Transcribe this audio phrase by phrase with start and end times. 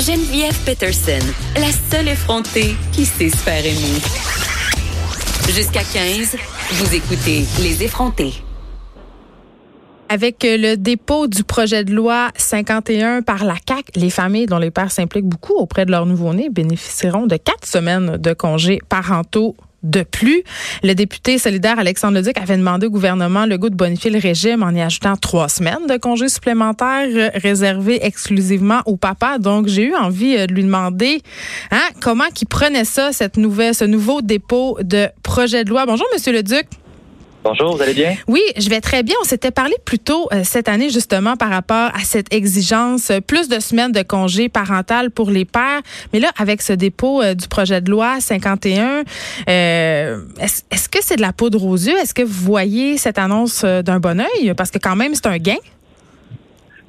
[0.00, 1.18] Geneviève Peterson,
[1.56, 3.62] la seule effrontée qui sait se faire.
[5.54, 6.36] Jusqu'à 15,
[6.72, 8.32] vous écoutez Les effrontés.
[10.08, 14.70] Avec le dépôt du projet de loi 51 par la CAC, les familles dont les
[14.70, 20.02] pères s'impliquent beaucoup auprès de leur nouveau-né bénéficieront de quatre semaines de congés parentaux de
[20.02, 20.42] plus.
[20.82, 24.62] Le député solidaire Alexandre Leduc avait demandé au gouvernement le goût de bonifier le régime
[24.62, 29.38] en y ajoutant trois semaines de congés supplémentaires réservés exclusivement au papa.
[29.38, 31.22] Donc, j'ai eu envie euh, de lui demander
[31.70, 35.86] hein, comment il prenait ça, cette nouvelle, ce nouveau dépôt de projet de loi.
[35.86, 36.66] Bonjour, Monsieur Leduc.
[37.42, 38.16] Bonjour, vous allez bien?
[38.28, 39.14] Oui, je vais très bien.
[39.22, 43.20] On s'était parlé plus tôt euh, cette année justement par rapport à cette exigence, euh,
[43.20, 45.80] plus de semaines de congé parental pour les pères.
[46.12, 49.04] Mais là, avec ce dépôt euh, du projet de loi 51,
[49.46, 51.96] est-ce est que c'est de la poudre aux yeux?
[51.96, 54.52] Est-ce que vous voyez cette annonce d'un bon oeil?
[54.54, 55.56] Parce que quand même, c'est un gain.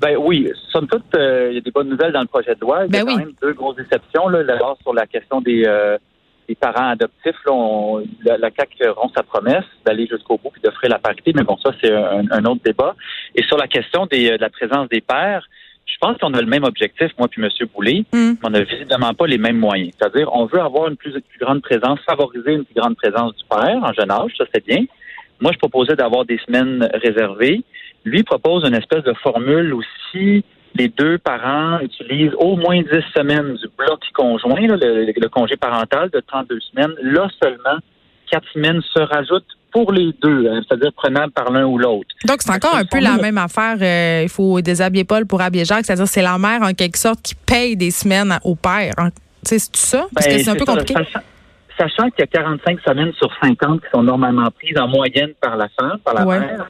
[0.02, 2.86] Ben oui, somme toute, il y a des bonnes nouvelles dans le projet de loi.
[2.88, 4.27] Il y a ben quand même deux grosses déceptions.
[4.27, 5.63] Là, d'abord sur la question des
[6.52, 10.90] les parents adoptifs, là, la, la CAQ rompt sa promesse d'aller jusqu'au bout et d'offrir
[10.90, 12.93] la parité, mais bon, ça, c'est un, autre débat.
[13.35, 15.48] Et sur la question des, de la présence des pères,
[15.85, 17.49] je pense qu'on a le même objectif, moi puis M.
[17.74, 18.32] Boulay, mm.
[18.32, 19.91] mais on n'a visiblement pas les mêmes moyens.
[19.98, 23.80] C'est-à-dire, on veut avoir une plus, grande présence, favoriser une plus grande présence du père
[23.82, 24.84] en jeune âge, ça c'est bien.
[25.40, 27.63] Moi, je proposais d'avoir des semaines réservées.
[28.04, 30.43] Lui propose une espèce de formule aussi
[30.76, 36.20] les deux parents utilisent au moins 10 semaines du bloc conjoint, le, congé parental de
[36.20, 36.94] 32 semaines.
[37.02, 37.80] Là seulement,
[38.32, 42.10] quatre semaines se rajoutent pour les deux, hein, c'est-à-dire prenables par l'un ou l'autre.
[42.26, 43.77] Donc, c'est encore un peu la même affaire.
[43.82, 47.22] Euh, il faut déshabiller Paul pour habiller Jacques, c'est-à-dire c'est la mère, en quelque sorte,
[47.22, 48.94] qui paye des semaines au père.
[49.44, 50.08] C'est ça?
[50.14, 50.94] Parce que ben, c'est un peu compliqué.
[51.77, 55.55] Sachant, qu'il y a 45 semaines sur 50 qui sont normalement prises en moyenne par
[55.55, 56.70] la femme, par la mère,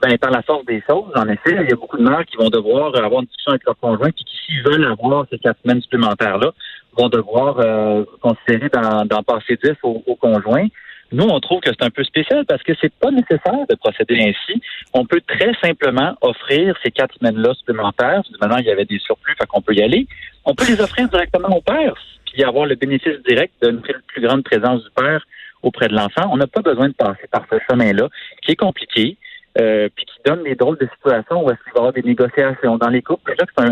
[0.00, 2.36] ben, par la force des choses, en effet, il y a beaucoup de mères qui
[2.36, 5.58] vont devoir avoir une discussion avec leur conjoint, puis qui, s'ils veulent avoir ces quatre
[5.62, 6.52] semaines supplémentaires-là,
[6.96, 10.66] vont devoir euh, considérer d'en passer dix au, conjoint.
[11.10, 14.20] Nous, on trouve que c'est un peu spécial parce que c'est pas nécessaire de procéder
[14.20, 14.60] ainsi.
[14.92, 18.22] On peut très simplement offrir ces quatre semaines-là supplémentaires.
[18.40, 20.06] Maintenant, il y avait des surplus, fait qu'on peut y aller.
[20.44, 21.94] On peut les offrir directement au père,
[22.26, 25.26] puis avoir le bénéfice direct d'une plus grande présence du père
[25.62, 26.28] auprès de l'enfant.
[26.30, 28.08] On n'a pas besoin de passer par ce chemin-là,
[28.42, 29.16] qui est compliqué,
[29.60, 32.02] euh, puis qui donne des drôles de situations où est-ce qu'il va y avoir des
[32.02, 33.30] négociations dans les couples.
[33.30, 33.64] Déjà c'est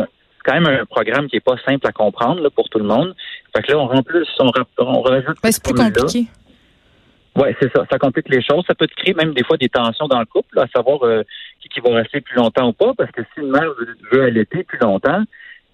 [0.45, 3.15] quand même un programme qui est pas simple à comprendre là, pour tout le monde.
[3.55, 5.37] Fait que là, on remplit, on, on rajoute.
[5.43, 6.27] c'est plus compliqué.
[7.37, 7.85] Oui, c'est ça.
[7.91, 8.65] Ça complique les choses.
[8.67, 11.23] Ça peut créer même des fois des tensions dans le couple, à savoir euh,
[11.61, 13.69] qui, qui va rester plus longtemps ou pas, parce que si une mère
[14.11, 15.23] veut, allaiter plus longtemps,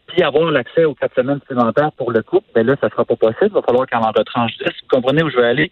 [0.09, 3.15] puis avoir l'accès aux quatre semaines supplémentaires pour le couple, ben là, ça sera pas
[3.15, 3.47] possible.
[3.51, 4.65] Il va falloir qu'elle en retranche 10.
[4.65, 5.71] Vous comprenez où je veux aller?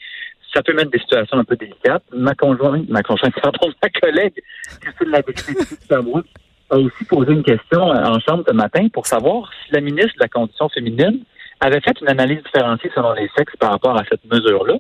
[0.53, 2.03] Ça peut mettre des situations un peu délicates.
[2.12, 4.41] Ma conjointe, ma conjointe, pardon, ma collègue,
[4.81, 6.25] Christine Labrie de
[6.72, 10.21] a aussi posé une question en chambre ce matin pour savoir si la ministre de
[10.21, 11.25] la Condition féminine
[11.60, 14.77] avait fait une analyse différenciée selon les sexes par rapport à cette mesure-là.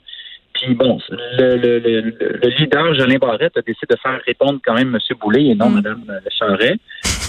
[0.54, 4.74] Puis bon, le, le, le, le leader, Jolin Barrette, a décidé de faire répondre quand
[4.74, 5.16] même M.
[5.20, 5.74] Boulay et non mm.
[5.76, 6.76] Mme Charret.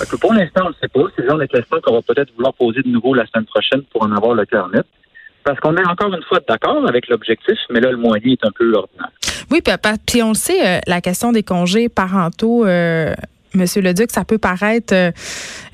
[0.09, 1.01] Que pour l'instant, on ne sait pas.
[1.15, 3.83] C'est le genre de question qu'on va peut-être vouloir poser de nouveau la semaine prochaine
[3.91, 4.85] pour en avoir le cœur net.
[5.43, 8.51] Parce qu'on est encore une fois d'accord avec l'objectif, mais là, le moyen est un
[8.51, 9.09] peu ordinaire.
[9.49, 13.13] Oui, puis on le sait, euh, la question des congés parentaux euh,
[13.53, 15.11] Monsieur Leduc, ça peut paraître euh,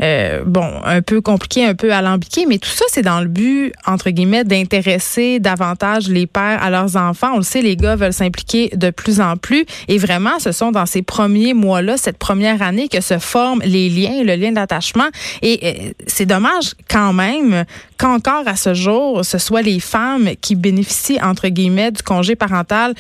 [0.02, 3.74] euh, bon un peu compliqué, un peu alambiqué, mais tout ça, c'est dans le but
[3.86, 7.32] entre guillemets d'intéresser davantage les pères à leurs enfants.
[7.34, 10.72] On le sait, les gars veulent s'impliquer de plus en plus, et vraiment, ce sont
[10.72, 15.08] dans ces premiers mois-là, cette première année, que se forment les liens, le lien d'attachement.
[15.42, 17.66] Et euh, c'est dommage quand même
[17.98, 22.94] qu'encore à ce jour, ce soit les femmes qui bénéficient entre guillemets du congé parental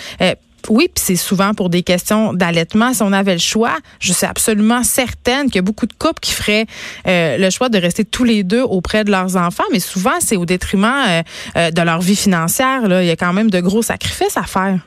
[0.69, 2.93] oui, puis c'est souvent pour des questions d'allaitement.
[2.93, 6.19] Si on avait le choix, je suis absolument certaine qu'il y a beaucoup de couples
[6.21, 6.65] qui feraient
[7.07, 10.35] euh, le choix de rester tous les deux auprès de leurs enfants, mais souvent c'est
[10.35, 11.21] au détriment euh,
[11.55, 12.87] euh, de leur vie financière.
[12.87, 13.03] Là.
[13.03, 14.79] Il y a quand même de gros sacrifices à faire.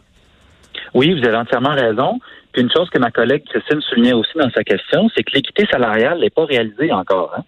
[0.95, 2.19] Oui, vous avez entièrement raison.
[2.53, 5.67] Puis une chose que ma collègue Christine soulignait aussi dans sa question, c'est que l'équité
[5.71, 7.33] salariale n'est pas réalisée encore.
[7.37, 7.43] Hein.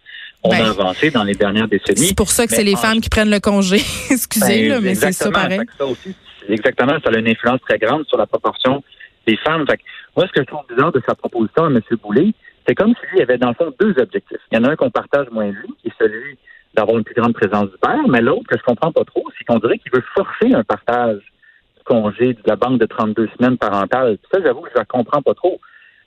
[0.44, 2.08] On a ben, avancé dans les dernières décennies.
[2.08, 3.76] C'est pour ça que c'est les femmes qui prennent le congé.
[4.10, 5.60] Excusez, ben, mais c'est ça pareil.
[5.78, 6.14] Ça aussi,
[6.48, 8.82] exactement, ça a une influence très grande sur la proportion
[9.26, 9.66] des femmes.
[9.68, 9.80] Fait
[10.16, 11.80] moi, ce que je trouve bizarre de sa proposition à M.
[12.02, 12.32] Boulay,
[12.66, 14.40] c'est comme s'il y avait dans le fond deux objectifs.
[14.50, 16.38] Il y en a un qu'on partage moins lui, qui est celui
[16.74, 19.44] d'avoir une plus grande présence du père, mais l'autre, que je comprends pas trop, c'est
[19.44, 23.58] qu'on dirait qu'il veut forcer un partage du congé de la banque de 32 semaines
[23.58, 24.18] parentales.
[24.32, 25.60] Ça, j'avoue que je ne comprends pas trop.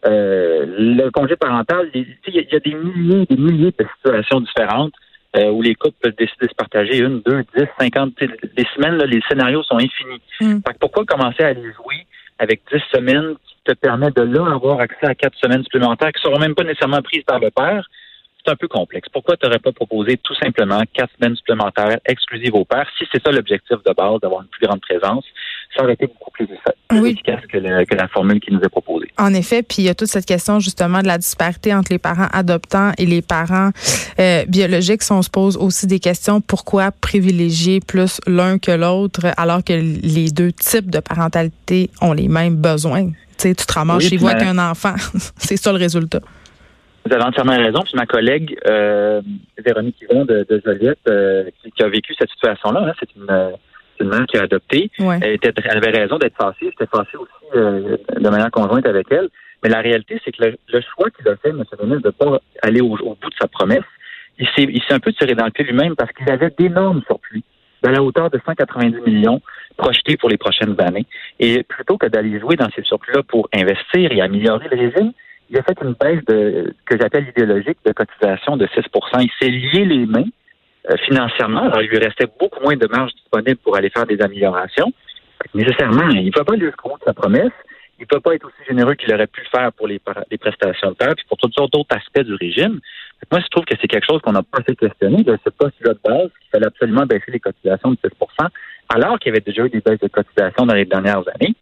[0.06, 4.94] Euh, le congé parental, il y, a des milliers des milliers de situations différentes.
[5.36, 8.14] Euh, où les couples peuvent décider de se partager une, deux, dix, cinquante.
[8.20, 10.22] Les semaines, les scénarios sont infinis.
[10.40, 10.60] Mm.
[10.80, 12.06] pourquoi commencer à les jouer
[12.40, 16.22] avec dix semaines qui te permettent de là avoir accès à quatre semaines supplémentaires qui
[16.26, 17.86] ne seront même pas nécessairement prises par le père?
[18.46, 19.08] C'est un peu complexe.
[19.12, 23.22] Pourquoi tu n'aurais pas proposé tout simplement quatre semaines supplémentaires exclusives au père, si c'est
[23.24, 25.26] ça l'objectif de base, d'avoir une plus grande présence?
[25.76, 26.48] Ça aurait été beaucoup plus,
[26.92, 29.12] efficace que, la formule qui nous est proposée.
[29.18, 31.98] En effet, puis il y a toute cette question justement de la disparité entre les
[31.98, 33.72] parents adoptants et les parents
[34.20, 35.02] euh, biologiques.
[35.02, 39.74] Si on se pose aussi des questions, pourquoi privilégier plus l'un que l'autre alors que
[39.74, 43.08] les deux types de parentalité ont les mêmes besoins?
[43.08, 44.96] Tu sais, tu te ramasses chez vous avec un enfant.
[45.38, 46.22] c'est ça le résultat.
[47.06, 47.82] Vous avez entièrement raison.
[47.84, 49.22] Puis ma collègue euh,
[49.64, 53.52] Véronique Yvon de, de Joliette, euh, qui, a vécu cette situation-là, hein, c'est une,
[54.00, 54.90] une, mère qui a adopté.
[55.00, 56.72] Elle, était, elle avait raison d'être fâchée.
[56.72, 59.30] J'étais fâchée aussi euh, de manière conjointe avec elle.
[59.64, 61.64] Mais la réalité, c'est que le, choix qu'il a fait, M.
[61.80, 63.86] Denis, de ne pas aller au, bout de sa promesse,
[64.40, 67.02] il s'est, il s'est un peu tiré dans le pied lui-même parce qu'il avait d'énormes
[67.06, 67.44] surplus
[67.84, 69.42] de la hauteur de 190 millions
[69.78, 71.06] projetés pour les prochaines années.
[71.40, 75.14] Et plutôt que d'aller jouer dans ces surplus-là pour investir et améliorer le régime,
[75.50, 78.82] il a fait une baisse de, que j'appelle idéologique de cotisation de 6%
[79.22, 80.30] Il s'est lié les mains
[80.90, 81.64] euh, financièrement.
[81.64, 84.92] Alors, il lui restait beaucoup moins de marge disponible pour aller faire des améliorations.
[85.54, 87.52] Nécessairement, il ne peut pas jusqu'au de sa promesse.
[87.98, 90.38] Il ne peut pas être aussi généreux qu'il aurait pu le faire pour les, les
[90.38, 92.82] prestations de père, puis pour toutes sortes d'autres aspects du régime.
[93.32, 95.94] Moi, je trouve que c'est quelque chose qu'on n'a pas assez questionné de ce poste-là
[95.94, 98.50] de base, qu'il fallait absolument baisser les cotisations de 6%
[98.90, 101.56] alors qu'il y avait déjà eu des baisses de cotisations dans les dernières années.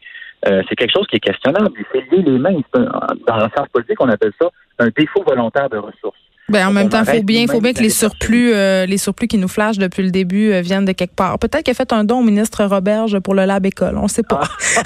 [0.46, 1.70] Euh, c'est quelque chose qui est questionnable.
[1.92, 2.60] Fait lier les mains.
[2.72, 4.48] Dans la science politique, on appelle ça
[4.78, 6.18] un défaut volontaire de ressources.
[6.50, 9.38] Ben, en même temps, faut bien, faut bien que les surplus, euh, les surplus qui
[9.38, 11.38] nous flashent depuis le début euh, viennent de quelque part.
[11.38, 13.96] Peut-être qu'il a fait un don au ministre Roberge pour le Lab École.
[13.96, 14.42] On ne sait pas.
[14.76, 14.82] Ah.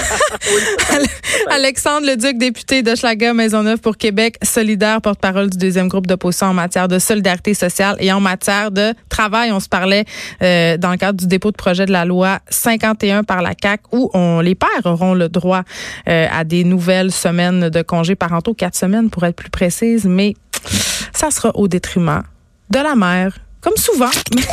[1.51, 6.55] Alexandre Leduc, député de Schlager Maisonneuve pour Québec, solidaire, porte-parole du deuxième groupe d'opposition en
[6.55, 9.51] matière de solidarité sociale et en matière de travail.
[9.51, 10.05] On se parlait
[10.43, 13.81] euh, dans le cadre du dépôt de projet de la loi 51 par la CAC
[13.91, 15.63] où on, les pères auront le droit
[16.07, 20.35] à des nouvelles semaines de congés parentaux, quatre semaines pour être plus précise, mais
[21.19, 22.23] ça sera au détriment
[22.71, 24.11] de la mère, comme souvent.